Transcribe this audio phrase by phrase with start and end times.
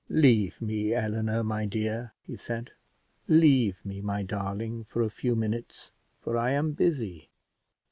[0.09, 2.71] "Leave me, Eleanor, my dear," he said;
[3.27, 7.29] "leave me, my darling, for a few minutes, for I am busy."